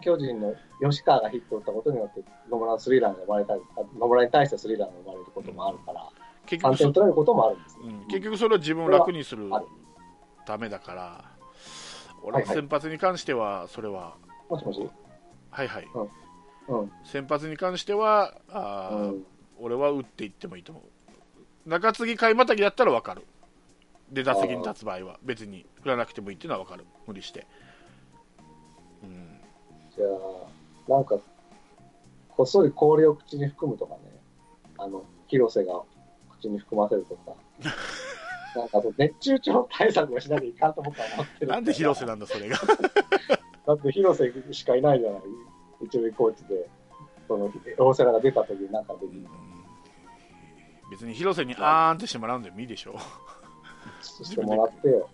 [0.00, 3.54] 巨人の吉川がヒットを打ったことによって、野村のスリーランが生まれた
[3.98, 7.84] 野村に対してスリーランが生まれることもあるから、3結局取れることもあるんですよ。
[7.84, 9.50] うん、結局それは自分を楽にする
[10.44, 11.24] ためだから
[12.22, 14.14] 俺ははい先発に関してはそれは
[14.50, 14.90] もしもし？
[15.50, 15.88] はいはい。
[16.68, 16.92] うん。
[17.04, 19.26] 先発に関してはあー、うん。
[19.58, 20.82] 俺は打っていってもいいと思
[21.66, 21.68] う。
[21.68, 23.24] 中継ぎ買いまたぎだったら分かる。
[24.12, 26.84] で打席に立つ場合は別に振らなくてもいいっていうのは分かる。
[27.06, 27.46] 無理して、うん、
[29.96, 31.16] じゃあ、なんか、
[32.36, 34.00] こっそり氷を口に含むとかね、
[34.78, 35.80] あの、広瀬が
[36.40, 37.32] 口に含ませるとか、
[38.58, 41.46] なんかそう熱中症対策をしなきゃいかんと僕は思ってる。
[41.48, 42.56] なんで広瀬なんだそれが？
[43.66, 45.22] だって広瀬しかいないじゃない、
[45.82, 46.68] 一塁コーチで、
[47.26, 49.26] その大瀬良が出た時になんかできる。
[50.90, 52.94] 別に広瀬にあーんってしてもらうんでもいいでしょ
[54.02, 55.08] してもらってよ。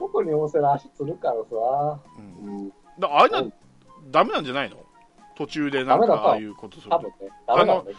[0.00, 3.44] 特に大瀬良足つるからさ、う、うん、うん、だあれな
[4.10, 4.78] ダメなんじゃないの？
[5.36, 7.14] 途中でなんかああいうことする多分ね、
[7.46, 7.94] ダメだろうね。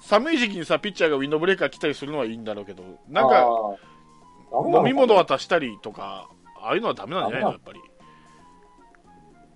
[0.00, 3.76] 寒い時期にさピッチャーがウィンドブレーカー来たりするのはいいんだろうけどなんあか
[4.78, 6.28] 飲み物渡したりとか
[6.62, 7.50] ああいうのはダメなんじゃないの？
[7.50, 7.80] やっぱり。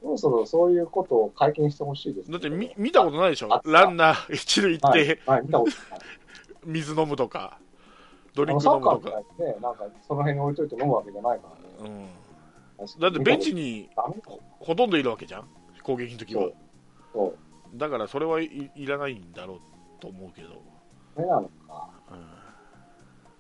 [0.01, 3.53] そろそろそういうことを解禁してほしいです、だってみ見たことないでしょ？
[3.53, 6.01] あランナー一塁行っはいて、はい、見たことない。
[6.64, 7.59] 水飲むとか
[8.35, 9.11] ドリンあのサック飲むとか。
[9.11, 11.55] カーみたいにね、なんかその辺に置いといて飲むわけじゃないから。
[11.57, 11.58] ね。
[11.79, 12.09] うん。
[13.01, 15.49] だってベンチにほほとんどいるわけじゃん？
[15.83, 16.51] 攻撃の時は。
[17.75, 19.61] だからそれはいいらないんだろう
[20.01, 20.62] と思うけど、
[21.17, 21.91] ダメなのか。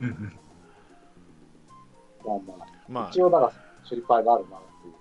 [0.00, 0.38] うん。
[2.24, 3.10] まあまあ、まあ。
[3.10, 3.52] 一応だから
[3.84, 4.94] 心配があるなっていう。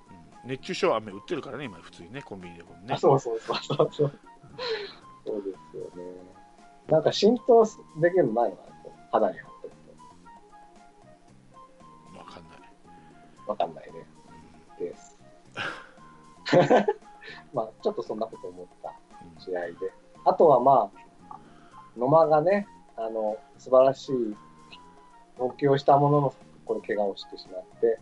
[0.43, 0.49] うん。
[0.49, 2.93] 熱中症飴売ってるからね今普通にねコンビニでもね。
[2.93, 4.11] あそうそうそうそうそう。
[5.25, 6.11] そうですよね。
[6.87, 7.65] なんか浸透
[7.99, 8.57] できるのないな、
[9.11, 9.46] 肌に貼
[13.47, 14.05] わかんないね。
[14.79, 15.17] です。
[17.53, 19.75] まあ、ちょっとそんなこと思ったうん試合で。
[20.25, 20.91] あとはま
[21.29, 21.39] あ、
[21.97, 24.35] 野間がね、あの、素晴らしい
[25.37, 26.33] 投球をしたものの、
[26.65, 27.99] これ怪我をしてしまって、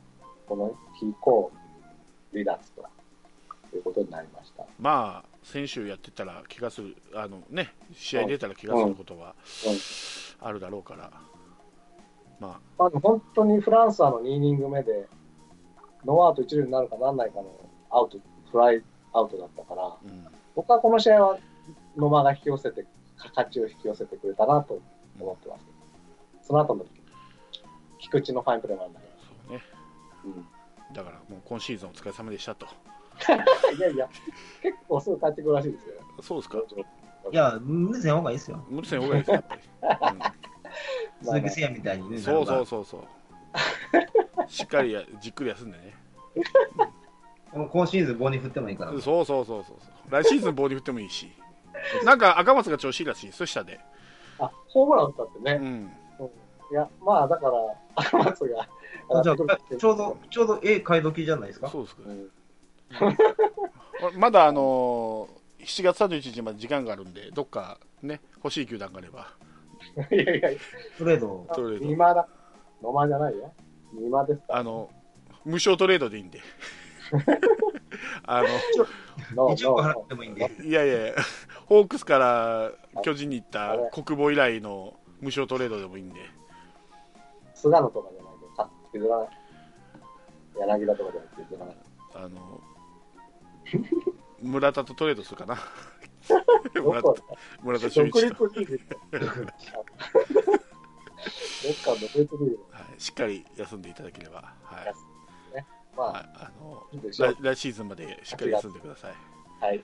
[0.47, 1.51] この日以降、
[2.31, 2.83] 離脱と
[3.75, 4.65] いうことになりました。
[4.79, 11.11] まあ選手やってたら気がするあのね試合出たら気がすることはうんあるだろうから、
[12.39, 15.07] ままあ、本当にフランスはの2イニング目で、
[16.05, 17.45] ノーアウト1塁になるかならないかの
[17.89, 18.17] アウト、
[18.51, 21.37] フライアウトだったから、あ、うん僕はこの試合は
[21.97, 22.85] 野間が引き寄せて、
[23.35, 24.79] 勝ちを引き寄せてくれたなと
[25.19, 25.65] 思ってます。
[26.47, 26.85] その後の
[27.99, 29.05] 菊池のファインプレーもあるんだけ
[29.47, 29.61] そうね
[30.23, 30.45] ど、うん
[30.93, 32.67] だからもう今シーズンお疲れ様でしたと
[33.75, 34.07] いやいや、
[34.61, 35.95] 結構すぐ帰ってくるらしいですよ。
[36.21, 36.59] そうですか？
[37.31, 38.63] いや、無理せん方がいいですよ。
[38.69, 39.61] 無理せん方がいいですよやっぱり、
[40.13, 40.19] うん
[41.23, 42.17] 鈴木誠也みたいにね。
[42.19, 43.01] そうそうそうそう。
[44.47, 45.93] しっかりやじっくり休んでね。
[47.53, 48.91] もう今シーズン棒に振ってもいいから。
[48.91, 50.11] そうそうそうそうそう。
[50.11, 51.31] 来シーズン棒に振ってもいいし。
[52.03, 53.31] なんか赤松が調子いいらしい。
[53.31, 53.79] そしたで。
[54.39, 55.59] あ、ホームラン打ったってね。
[55.61, 55.91] うん。
[56.71, 57.51] いや、まあだから、
[57.95, 58.67] 赤松が
[59.11, 61.69] あじゃちょうど、ちょうど絵買い時じゃないですか？
[61.69, 62.09] そうですかう。
[62.11, 62.29] ん
[64.19, 69.27] まだあのー、7月31日まで時間があるんで、どっかね、欲しい球団があれば。
[70.11, 70.59] いやいやいや、
[70.97, 71.47] トレード。
[71.53, 72.27] トレード今だ。
[72.81, 73.53] 野間じゃないよ。
[74.01, 74.55] 今ですか？
[74.57, 74.89] あの、
[75.45, 76.39] 無償トレードでいいんで。
[78.27, 78.47] あの、
[79.35, 80.51] ノー1億ノー払ってもいいんで。
[80.63, 81.13] いやいや
[81.67, 82.71] ホークスから
[83.03, 86.19] 巨人に行った国母以来の無償トレードでもいいんで。
[87.53, 89.29] 菅野とかじゃないと、か譲らない。
[90.59, 91.75] 柳田とかじゃなくて譲らない。
[92.15, 92.61] あの、
[94.41, 95.57] 村田とトレードするかな？
[96.73, 97.17] ど 村田こ
[97.63, 98.01] 村田一
[101.65, 105.15] どっかの独立リーグはい、しっかり休んでいただければ、はい
[105.97, 109.13] まあ、はいあの来来シーズンまでしっかり休んでください。
[109.61, 109.83] はい。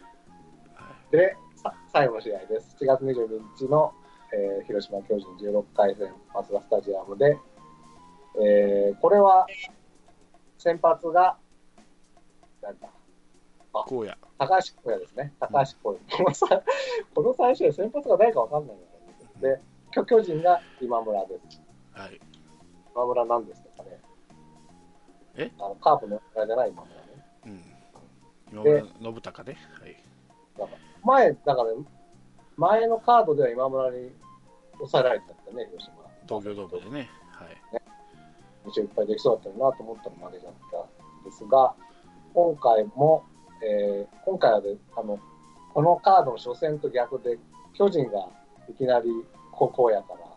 [0.75, 2.75] はで、さ最後の試合です。
[2.81, 3.93] 7月22日の、
[4.33, 7.37] えー広島巨人16回戦、マツダスタジアムで、
[8.43, 9.47] えーこれは、
[10.57, 11.37] 先発が、
[12.61, 12.91] なんだ、い、
[13.73, 15.33] 荒野、高橋光也ですね。
[15.39, 16.17] 高橋光也。
[16.17, 16.61] このさ
[17.15, 19.57] この最初で先発が誰かわかんないんだよね。
[19.57, 21.61] で、巨巨人が今村です。
[22.01, 22.19] はい、
[22.95, 23.99] 今村なんですかね。
[25.35, 25.51] え？
[25.59, 27.01] あのカープのあれじゃない今村ね。
[27.45, 27.61] うん、
[28.51, 30.03] 今村信孝ね、はい、
[30.57, 31.69] だから前、だから、
[32.57, 34.11] 前のカードでは今村に
[34.79, 35.93] 抑えられてたんだね、広島。
[36.27, 37.47] 東京ドームでね、はい、
[38.65, 40.77] 2勝いっぱいできそうだったなと思ったら負けちゃった
[41.21, 41.75] んですが、
[42.33, 43.23] 今回も、
[43.63, 45.19] えー今回はであの
[45.75, 47.37] このカードの初戦と逆で、
[47.75, 48.27] 巨人が
[48.67, 49.09] いきなり
[49.51, 50.30] 高校やから、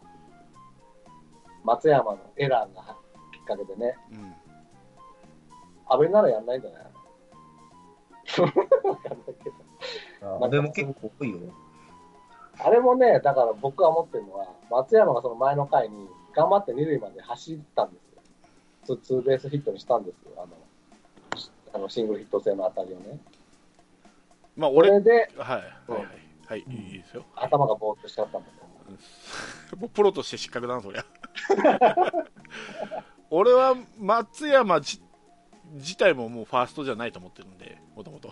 [1.64, 2.96] 松山のエラーが
[3.32, 4.34] きっかけでね、うん、
[5.88, 6.84] 阿部ならやんないんじゃない？
[8.88, 9.56] わかんないけど。
[10.44, 11.38] あでも結構多いよ。
[12.58, 18.12] あれもね、だから僕が思ってるのは、松山がその前の回に頑張って二塁まで走ったんです
[18.90, 18.96] よ。
[18.96, 20.30] ツツーベースヒットにしたんですよ。
[20.36, 20.54] あの、
[21.38, 23.18] しあのシングルヒット性の当たりをね。
[24.56, 26.06] まあ、俺、ではい、はい、
[26.46, 26.62] はい、い
[26.96, 27.24] いですよ。
[27.34, 28.74] 頭がぼーっとしちゃったんだと思
[29.76, 29.78] う。
[29.80, 31.04] もうプロとして失格だな、そりゃ。
[33.30, 35.00] 俺は松山じ
[35.74, 38.30] 自体ももうファーストじゃないと思ってるんで、もともと。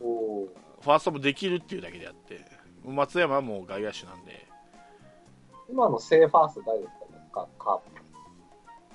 [0.00, 2.44] ファーストもできるっていうだけであって、
[2.84, 4.46] 松山はもう外野手なんで、
[5.70, 7.04] 今のセーファースト誰ですか？
[7.12, 7.80] ねカカー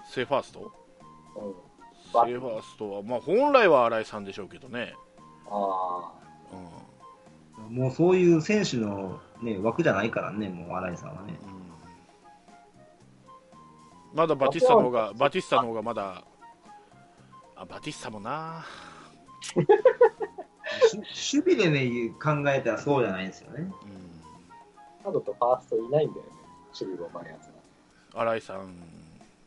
[0.06, 0.60] セーファースト？
[1.34, 1.40] プ。
[1.40, 1.56] うん。
[2.12, 4.94] セーファーストは、まあ本来は新井さんでしょうけどね。
[5.50, 6.12] あ
[6.54, 6.56] う
[7.72, 11.40] んもうそういう選手の、ね、枠じゃないからね、もう新井さんはね。
[11.48, 11.64] うん
[14.15, 16.23] まだバティスタの方が、バティスタの方がまだ、
[17.56, 18.65] あ、バティスタもな、
[19.54, 19.67] 守
[21.13, 23.69] し守備でね、考えたらそうじゃないんですよね。
[23.84, 24.15] うん
[25.06, 26.32] サードとファーストいないんだよね。
[26.67, 27.45] 守備がうまいやつ
[28.15, 28.21] が。
[28.21, 28.73] 新井さん、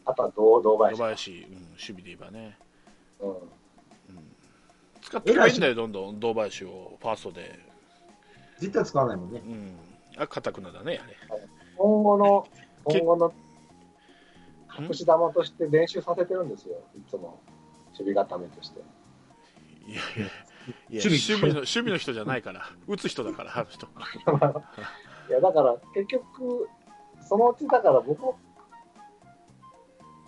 [0.05, 1.03] あとは堂堂小林。
[1.03, 1.39] 林、うん、
[1.71, 2.59] 守備で言えばね、
[3.19, 3.37] うん。
[5.03, 7.59] 使ってないんだよ、どんどん堂林をファーストで、
[8.59, 9.43] 絶対使わないもんね。
[9.45, 9.77] うん、
[10.23, 11.17] あ硬くなだね、あれ。
[11.77, 12.47] 今後の、
[12.89, 13.35] け今後の
[14.79, 16.77] 隠し玉として練習させてるんですよ。
[16.97, 17.41] いつも。
[17.99, 18.81] 守備固めとして。
[19.87, 20.27] いやいや、
[20.91, 23.87] いや守備守備の守備の人じゃないから、打つ人だから、あの人。
[25.29, 26.69] いや、だから、結局、
[27.21, 28.39] そのうちだから僕も、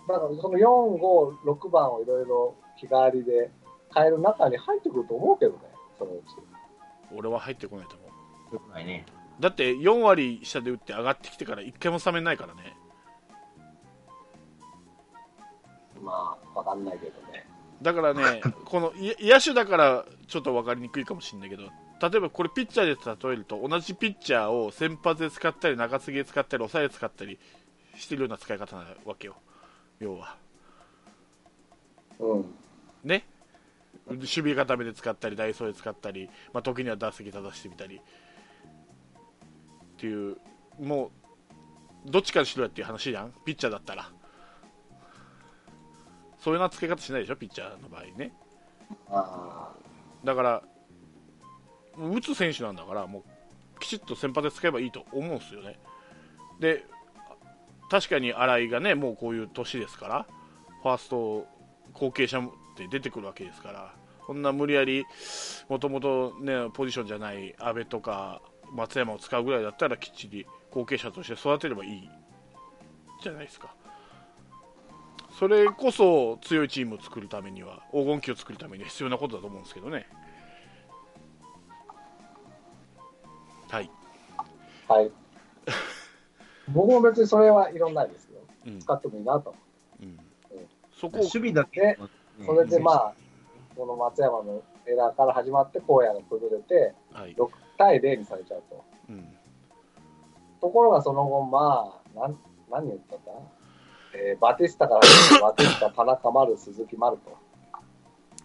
[0.07, 3.51] だからその4、5、6番をいろいろ日替わりで
[3.93, 5.59] 変える中に入ってくると思うけどね、
[5.97, 6.25] そのうち。
[7.15, 8.05] 俺は入ってこないと思
[8.51, 8.55] う。
[8.55, 9.05] よくないね。
[9.39, 12.75] だって4割下で打って上がってきてから1回もスタメンないからね。
[16.01, 17.47] まあ、わかんないけどね。
[17.81, 27.39] だからね、 このい野手だからちょっと分かりにくいかもしれないけど、例えばこれピッチャーで例えると、同じピッチャーを先発で使ったり、中継ぎで使ったり、抑えで使ったり
[27.95, 29.35] してるような使い方なわけよ、
[29.99, 30.35] 要は。
[32.19, 32.55] うん。
[33.03, 33.25] ね？
[34.07, 37.97] 守備固めで使ったり、ダイソーで使ったり、まあ、時には打席立たせてみたり。
[37.97, 37.99] っ
[39.97, 40.37] ていう、
[40.79, 41.11] も
[42.07, 44.09] う、どっちかにしろやっていう話じゃん、ピッチャーだったら。
[46.41, 48.33] そういうな使い方しないでしょ、ピッチャーの場合ね。
[49.09, 49.71] あ
[50.23, 50.63] だから、
[51.97, 55.79] 打つ選手なんだから、もうきちっと先発で使えばいいと思うんですよね。
[56.59, 56.83] で、
[57.89, 60.25] 確かに新井がね、もうこういう年ですから、
[60.81, 61.47] ファースト
[61.93, 62.43] 後継者っ
[62.75, 63.93] て出てくるわけですから、
[64.25, 65.05] こんな無理やり、
[65.69, 72.09] もともとね、ポジションじゃない阿部とか松山を使うぐらいだったら、きっちり後継者として育てればいい
[73.21, 73.75] じゃないですか。
[75.41, 80.05] それこそ強いチームを作るためには、黄金期を作るためには必要なことだと思うんですけどね。
[83.67, 83.89] はい。
[84.87, 84.93] あ。
[84.93, 85.11] はい。
[86.69, 88.39] 僕も別にそれはいろんないですよ。
[88.67, 89.59] うん使ってもいいなと思
[90.03, 90.19] うん、
[90.91, 91.99] そこを守備だけで。
[92.45, 93.13] それでまあ、あ、
[93.75, 97.49] この松山のエラーから始まって、荒野が崩れて、はい、6
[97.79, 98.83] 対0にされちゃうと。
[99.09, 99.37] うん、
[100.61, 103.31] ところがその後、まあ、なん何言ったんだ？
[104.13, 105.01] えーバティスタから
[105.41, 107.37] バティスタ、田中丸、鈴木丸と、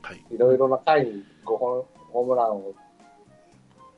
[0.03, 2.75] はい、いろいろな回に5本ホームランを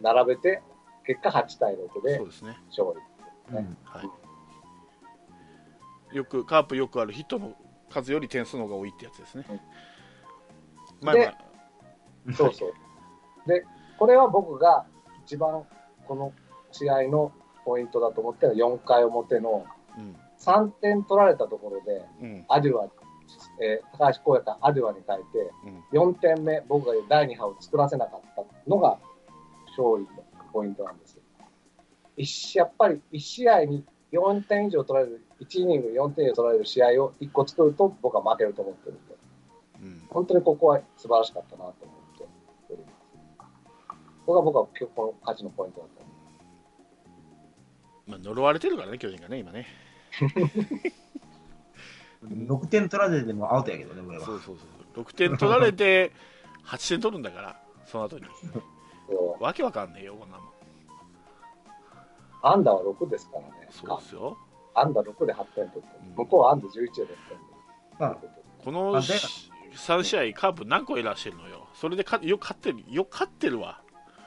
[0.00, 0.62] 並べて、
[1.06, 2.56] 結果8対6でそうですね。
[2.68, 3.56] 勝利。
[3.56, 4.02] うんは
[6.12, 6.16] い。
[6.16, 7.54] よくカープよくあるヒットの
[7.90, 9.60] 数より点数の方が多いってやつですねうん。
[11.06, 12.72] まあまあ、そうそう。
[13.46, 13.64] で、
[13.98, 14.86] これは僕が
[15.24, 15.62] 一番
[16.06, 16.32] この
[16.72, 17.32] 試合の
[17.64, 19.66] ポイントだと思ってるのは4回表の
[19.98, 22.88] うん、3点取られたところで、うん、アデュア、
[23.60, 25.50] えー高橋光也からアデュアに変えて、
[25.92, 28.98] うん、4点目、僕が第2波を作らせなかったのが
[29.76, 30.08] 勝利の
[30.52, 31.22] ポイントなんですよ。
[32.16, 39.14] 一試やっぱり1試合に4点以上取られる、1イニング4点以上取られる試合を1個作ると僕は負けると思ってるんで、
[39.82, 41.74] うん、本当にここは素晴らしかったなと思っ
[42.18, 42.24] て
[42.70, 42.98] おります。
[44.26, 46.08] これが僕は今日この勝ちのポイントだと思
[48.06, 49.66] まあ呪われてるからね、巨人がね、今ね。
[52.26, 54.24] 6点取られてもアウトやけどね、これは。
[54.24, 55.04] そうそうそう。
[55.04, 56.12] 6点取られて、
[56.64, 58.24] 8点取るんだから、その後に。
[59.40, 60.48] わけわかんねえよ、こんなもん。
[62.42, 63.68] アンダーは6ですからね。
[63.70, 64.36] そうですよ。
[64.74, 67.06] アンダー6で8点取ってうん、向こうはアンダー11で6点
[67.98, 68.16] まあ、
[68.64, 69.06] このあで
[69.74, 71.66] 3試合、カープ何個エラーしてるのよ。
[71.74, 73.80] それでかよく勝ってる、よく勝ってるわ。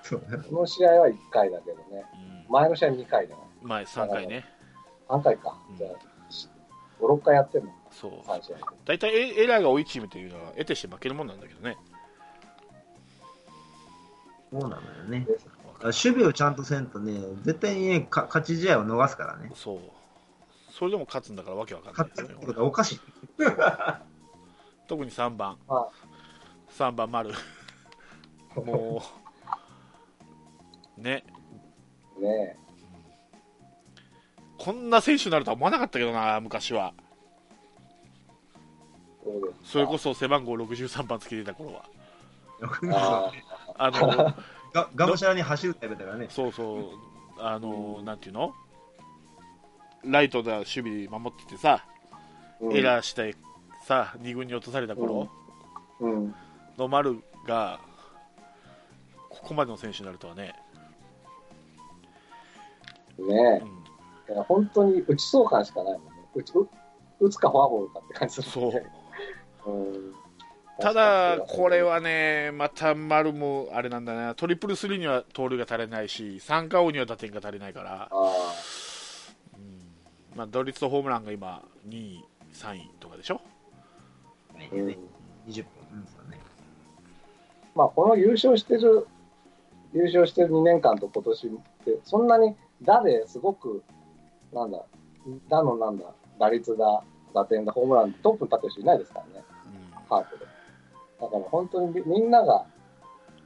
[0.03, 0.37] そうね。
[0.49, 2.03] この試合は1回だけどね。
[2.47, 3.41] うん、前の試合2回だな。
[3.61, 4.45] 前3回ね。
[5.11, 5.77] 3回かうん。
[5.77, 5.91] じゃあ、
[7.01, 8.11] 5、6回やってんのそう。
[8.27, 8.63] 3試合で。
[8.85, 11.77] 大体エエラーが多いチームというのは、得てして負けるもんなんだけどね。
[14.51, 15.25] そうなのよね。
[15.81, 19.51] 守備をちゃんとせんとね、絶対にね、か勝ち試合を逃すからね。
[19.55, 19.79] そう。
[20.71, 22.99] それでも勝つんだからわけわかんない勝ですよねつってことはおかしい。
[24.87, 25.89] 特に3番、まあ、
[26.71, 27.31] 3番丸。
[28.55, 29.01] も
[30.97, 31.23] う、ね、
[32.19, 32.57] ね
[34.63, 36.93] こんな選手になるとは思わなかったけどな、昔は。
[39.63, 41.85] それこそ背番号63番つけてた頃は。
[42.93, 43.31] あ
[43.79, 44.35] あの、
[44.71, 46.27] ががむしゃらに走るタイプだからね。
[46.29, 46.83] そうそう、
[47.39, 48.53] あの、なんていうの？
[50.03, 52.77] ライトで守備守っててさ、ーうん。
[52.77, 53.35] エラーして
[53.83, 55.27] さ、2軍に落とされた頃
[55.99, 56.35] うん。
[56.77, 57.79] の丸が、
[59.27, 60.53] ここまでの選手になるとはね、
[63.17, 63.80] ねうん、
[64.31, 64.33] え。
[64.33, 66.11] いや本当に打ちそう感しかないもんね。
[66.33, 66.67] 打ち打
[67.19, 68.83] 打つかフォアボールかって感じするそもんね
[69.65, 70.13] う、うん。
[70.79, 78.33] ただ、これはね、また丸もあれなんだな、トリプルスリーには盗塁が足りないし、三冠王には打点が足りないから、あ
[80.35, 83.41] まあ、打率とホームランが今、2位、3位とかでしょ？
[84.71, 84.97] うんね
[85.47, 85.71] 20本。
[87.75, 89.07] まあ、この優勝してる、
[89.93, 91.49] 優勝してる2年間と今年っ
[91.85, 93.83] て、そんなに打ですごく、
[94.53, 94.83] なんだ、
[95.49, 96.05] 打のなんだ、
[96.39, 99.45] 打率だ、打点だ、ホームラン、トップに立ってる人いないですからね、
[99.93, 100.45] うんカープで。
[100.45, 102.65] だから本当にみみんなが、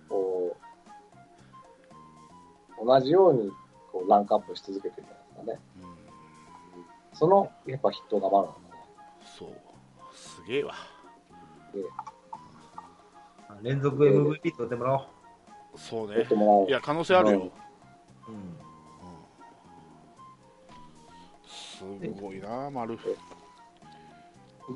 [0.10, 0.56] こ
[2.82, 3.51] う、同じように
[3.91, 5.60] こうランクアップし続けてるんじゃないですかね。
[5.89, 5.95] うん
[7.18, 8.66] その、やっぱヒットがまるのかね。
[9.38, 9.49] そう、
[10.14, 10.74] すげえわ。
[13.47, 15.06] あ連続 MVP 取ってもらおう。
[15.78, 16.28] そうね
[16.68, 17.51] いや、可能性あるよ。
[18.28, 18.64] うん。
[21.78, 21.84] す
[22.22, 22.98] ごいな、丸。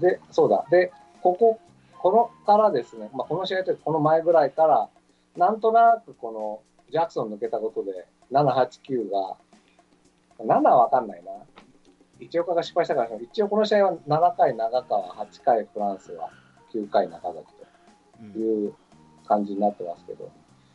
[0.02, 0.66] で、そうだ。
[0.70, 0.92] で、
[1.22, 1.60] ここ、
[1.98, 4.90] このからですね、まあ、この試合というかこの前ぐらいから、
[5.36, 9.38] なんとなくこの、ジャクソン抜けたことで、7、8、9が、
[10.40, 11.32] 7はわかんないな。
[12.20, 16.30] 一岡が失敗したから、一応この試合は7回長川、8回フランスは、
[16.74, 17.46] 9回中崎
[18.34, 18.74] という
[19.28, 20.30] 感じになってますけど、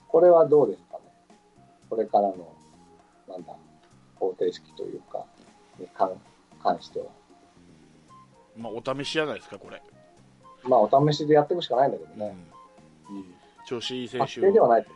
[0.08, 1.04] これはどうですかね。
[1.90, 2.52] これからの、
[3.28, 3.54] なんだ、
[4.16, 5.26] 方程式というか、
[5.78, 6.20] に関
[6.62, 7.06] 関しては。
[8.56, 9.82] まあ、お試しじゃないですか、これ。
[10.62, 12.36] まあ、お試しでやっていくしかないんだけどうんね。
[13.66, 14.86] 調子いい選確手定ではない。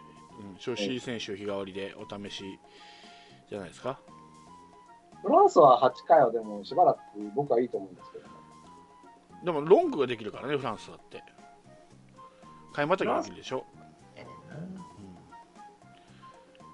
[0.41, 2.59] うん、調子いい選手を日替わりでお試し
[3.49, 3.99] じゃないですか？
[5.23, 6.99] フランスは8回はでもしばらく
[7.35, 8.31] 僕はいいと思うんですけどね。
[9.45, 11.23] でも、ロングができるからね、フランスだって。
[12.73, 13.65] 買いまたぎできるでしょ？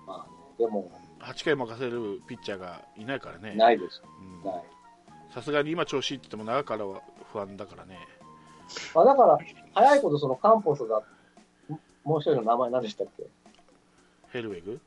[0.06, 0.90] まあね、でも、
[1.24, 3.54] 8回任せるピッチャーがいないからね。
[3.56, 4.02] ないです。
[5.32, 7.00] さすがに今調子いいって言っても長からは
[7.32, 7.98] 不安だからね。
[8.94, 9.38] まあ、だから、
[9.74, 11.02] 早いことそのカンポスが、
[11.68, 13.24] ももう一人の名前何でしたっけ？
[14.30, 14.80] ヘルウェグ、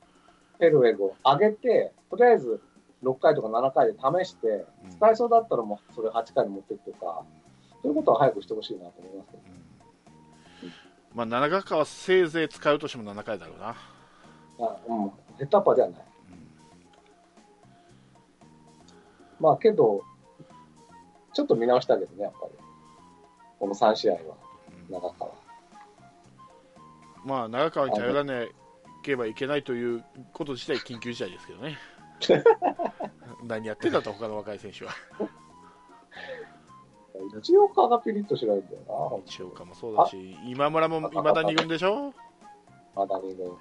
[0.60, 2.62] ペルウェグを上げて、とりあえず
[3.04, 4.48] 6回とか7回で試して、
[4.84, 7.24] うん使えそうだったらもうそれ8回に持っていくとか、
[7.82, 9.44] そういうことは早くしてほしいなと思いますけど。
[9.44, 9.58] うん
[11.14, 13.76] まあ、長川はせいぜい使うとしても7回だろうな。
[14.60, 16.07] あうん、ヘッドアッパーではない。
[19.40, 20.02] まあけど、
[21.34, 22.52] ちょっと見直したけどね、やっぱり。
[23.60, 24.20] この3試合は、
[24.90, 25.32] うん長川。
[27.26, 28.46] まあ、長川に頼らな
[29.04, 31.78] ければいけないということ自体、緊急事態ですけどね。
[33.44, 34.92] 何やってんだと、他の若い選手は。
[37.40, 42.14] 一岡がピリッとしないんだよな、本一岡もそうだし、今村もいまだ2軍でしょ？
[42.96, 43.58] 当マダニの。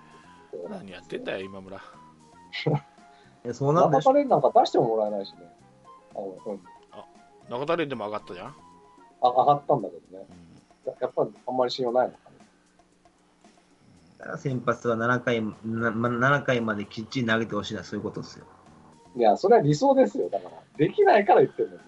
[0.69, 1.81] 何やってんだよ、今村。
[3.45, 4.13] えそうなんでしょ？
[4.13, 5.51] 中田蓮なんか出してももらえないしね。
[6.17, 6.61] あのうん、
[7.51, 8.55] 中田蓮でも上がったじゃん？
[9.23, 10.27] あ上がったんだけどね。
[10.31, 10.47] うん
[10.87, 12.37] ややっぱりあんまり信用ないのかね。
[14.19, 18.47] だから先発は7回なま7回まできっちり投げてほしいのはそういうことですよ。
[19.17, 20.29] いや、それは理想ですよ。
[20.29, 21.85] だから、できないから言ってるんです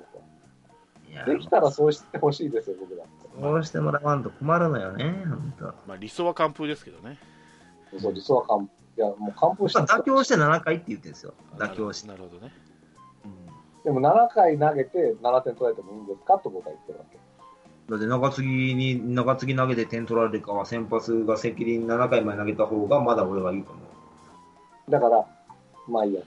[1.07, 1.27] 僕いやは。
[1.29, 3.29] できたらそうしてほしいですよ、僕だって。
[3.41, 5.65] そうしてもらわんと困るのよね、本当。
[5.87, 7.19] まあ、理想は完封ですけどね。
[8.01, 11.35] そう、理想は完いや、もう完封して妥協して7回って言ってるんですよ。
[11.57, 12.09] 妥協して。
[12.09, 12.53] なるほどね。
[13.85, 17.19] でも7回投げて7点取られてもいいんですかと僕は言ってるわけ。
[17.89, 23.81] だって中継ぎに、中継ぎ投げて点取られるかは先発が責任7回まで投げた方がまだ俺はいいと思
[24.89, 24.91] う。
[24.91, 25.27] だから、
[25.89, 26.21] まあいいや。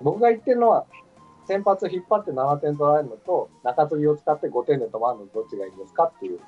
[0.00, 0.86] 僕が言ってるのは、
[1.46, 6.40] 先発引っ張って7点取られるのと、中継ぎを使って5点で止まるのどっちがいいんですかっていう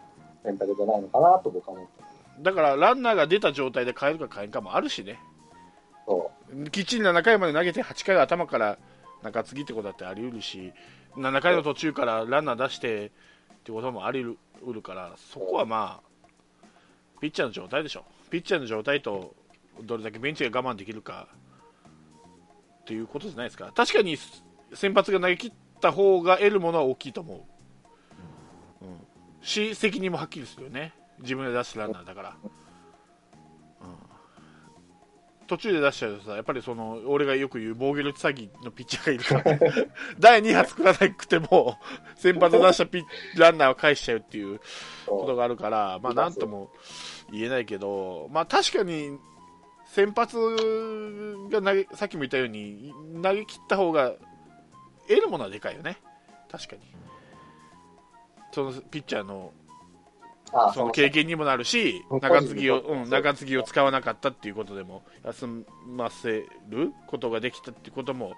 [0.43, 2.03] 選択じゃないのかなと僕は思って
[2.39, 2.43] る。
[2.43, 5.19] だから、ランナーが出た状態で変えるか変えんかもあるしね。
[6.07, 6.31] そ
[6.73, 8.79] きっちり7回まで投げて8回頭から
[9.23, 10.73] 中継ぎってことだってあり得るし
[11.17, 13.11] 7回の途中からランナー出してっ
[13.65, 14.25] てこともあり
[14.61, 16.09] 得るからそこはまあ
[17.21, 18.05] ピッチャーの状態でしょ。
[18.31, 19.35] ピッチャーの状態と
[19.83, 21.29] どれだけベンチが我慢できるか
[22.83, 23.73] っていうことじゃないですか。
[23.75, 24.17] 確かに
[24.73, 27.47] 先発が投げ切った方が得るものは大きいと思
[28.83, 28.99] う、うん、
[29.43, 30.95] し責任もはっきりするよね。
[31.21, 32.37] 自分で出したランナーだから、
[35.49, 39.59] 途中で出しちゃうとさ、やっぱりその俺がよく言う防御力詐欺のピッチャーがいるから、
[40.21, 41.79] 第2発作らなくても、
[42.17, 43.05] 先発出したピッ
[43.37, 44.61] ランナーを返しちゃうっていう。
[45.09, 46.71] ことがあるから、まあなんとも
[47.33, 49.19] 言えないけど、まあ確かに
[49.87, 50.37] 先発
[51.51, 52.93] が投げ、さっきも言ったように、
[53.23, 54.13] 投げ切った方が
[55.09, 55.99] 得るものはでかいよね、
[56.51, 56.83] 確かに。
[58.53, 59.53] そのピッチャーの
[60.53, 62.93] あその経験にもなるし、中継ぎを、そう。
[62.93, 68.35] うん、中継ぎを使わなかったっていうことでも、休ませることができたってことも、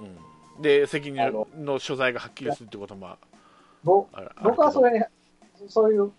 [0.00, 3.16] うん、で、責任あのの所在がはっきりするってことも
[3.84, 5.04] 僕はそれに、
[5.68, 6.12] そういう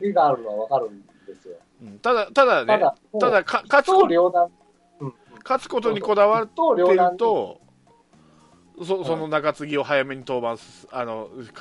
[0.00, 1.56] りがあるのはわかるんですよ。
[1.82, 1.98] うん。
[1.98, 2.82] ただ、ただね、
[3.20, 4.50] ただ、か勝つ一刀両断。
[5.00, 5.06] うん。
[5.06, 7.60] うん勝つことにこだわってると、
[8.78, 11.28] そその中継ぎを早めに登板す、あの